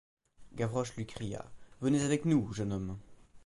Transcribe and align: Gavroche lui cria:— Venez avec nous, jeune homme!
Gavroche 0.53 0.95
lui 0.95 1.05
cria:— 1.05 1.45
Venez 1.81 2.01
avec 2.03 2.25
nous, 2.25 2.51
jeune 2.53 2.73
homme! 2.73 2.97